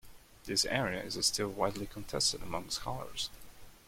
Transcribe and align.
This 0.45 0.65
area 0.65 1.03
is 1.03 1.23
still 1.23 1.49
widely 1.49 1.85
contested 1.85 2.41
among 2.41 2.71
scholars. 2.71 3.29